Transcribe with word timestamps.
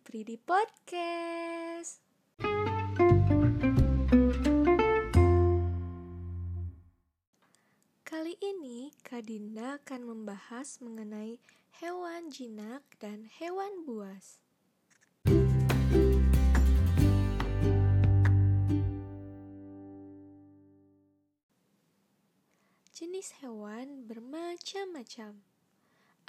Fridi 0.00 0.40
Podcast. 0.40 2.00
Kali 8.00 8.40
ini 8.40 8.88
Kak 9.04 9.28
Dinda 9.28 9.76
akan 9.84 10.00
membahas 10.00 10.80
mengenai 10.80 11.36
hewan 11.76 12.32
jinak 12.32 12.80
dan 13.04 13.28
hewan 13.36 13.84
buas. 13.84 14.40
Jenis 22.96 23.44
hewan 23.44 24.08
bermacam-macam. 24.08 25.44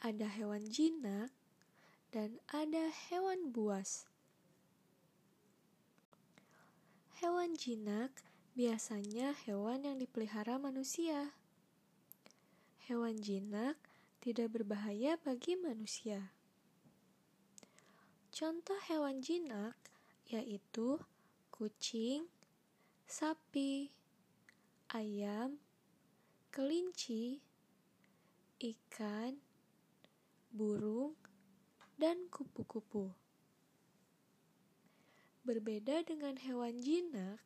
Ada 0.03 0.27
hewan 0.35 0.67
jinak 0.67 1.31
dan 2.11 2.41
ada 2.51 2.91
hewan 3.09 3.49
buas. 3.53 4.05
Hewan 7.21 7.55
jinak 7.55 8.11
biasanya 8.53 9.33
hewan 9.47 9.87
yang 9.87 9.97
dipelihara 9.97 10.59
manusia. 10.59 11.33
Hewan 12.85 13.17
jinak 13.23 13.79
tidak 14.19 14.53
berbahaya 14.53 15.17
bagi 15.21 15.57
manusia. 15.57 16.35
Contoh 18.35 18.75
hewan 18.91 19.23
jinak 19.23 19.79
yaitu 20.27 20.99
kucing, 21.53 22.27
sapi, 23.07 23.95
ayam, 24.91 25.61
kelinci, 26.51 27.39
ikan, 28.59 29.39
burung, 30.51 31.15
dan 31.95 32.27
kupu-kupu. 32.27 33.15
Berbeda 35.47 36.03
dengan 36.03 36.35
hewan 36.35 36.83
jinak, 36.83 37.39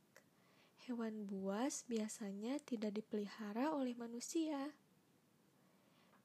hewan 0.90 1.30
buas 1.30 1.86
biasanya 1.86 2.58
tidak 2.66 2.98
dipelihara 2.98 3.70
oleh 3.70 3.94
manusia. 3.94 4.74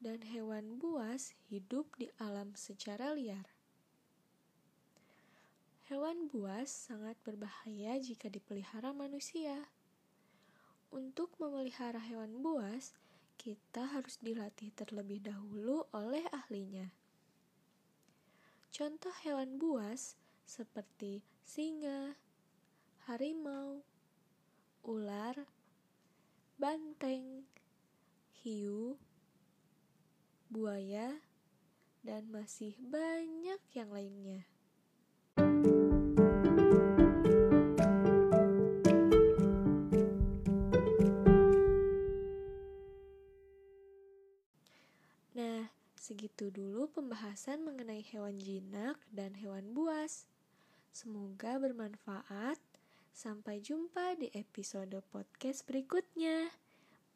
Dan 0.00 0.24
hewan 0.24 0.80
buas 0.80 1.36
hidup 1.48 1.88
di 2.00 2.08
alam 2.20 2.52
secara 2.56 3.12
liar. 3.12 3.48
Hewan 5.88 6.32
buas 6.32 6.72
sangat 6.72 7.20
berbahaya 7.28 8.00
jika 8.00 8.32
dipelihara 8.32 8.96
manusia. 8.96 9.68
Untuk 10.88 11.36
memelihara 11.36 12.00
hewan 12.00 12.40
buas, 12.40 12.96
kita 13.36 13.84
harus 13.92 14.16
dilatih 14.24 14.72
terlebih 14.72 15.20
dahulu 15.20 15.84
oleh 15.92 16.24
ahlinya. 16.32 17.03
Contoh 18.74 19.14
hewan 19.22 19.54
buas 19.54 20.18
seperti 20.42 21.22
singa, 21.46 22.18
harimau, 23.06 23.86
ular, 24.82 25.46
banteng, 26.58 27.46
hiu, 28.42 28.98
buaya, 30.50 31.22
dan 32.02 32.26
masih 32.34 32.74
banyak 32.82 33.62
yang 33.78 33.94
lainnya. 33.94 34.42
Nah, 45.38 45.70
segitu 46.04 46.52
dulu 46.52 46.92
pembahasan 46.92 47.64
mengenai 47.64 48.04
hewan 48.04 48.36
jinak 48.36 49.00
dan 49.08 49.32
hewan 49.40 49.72
buas. 49.72 50.28
Semoga 50.92 51.56
bermanfaat. 51.56 52.60
Sampai 53.16 53.64
jumpa 53.64 54.12
di 54.20 54.28
episode 54.36 55.00
podcast 55.08 55.64
berikutnya. 55.64 56.52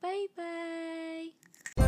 Bye 0.00 0.32
bye. 0.32 1.88